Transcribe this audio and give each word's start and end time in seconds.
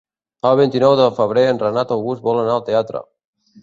El 0.51 0.57
vint-i-nou 0.59 0.95
de 1.01 1.05
febrer 1.19 1.45
en 1.51 1.63
Renat 1.67 1.97
August 1.99 2.29
vol 2.31 2.45
anar 2.47 2.61
al 2.61 2.69
teatre. 2.73 3.09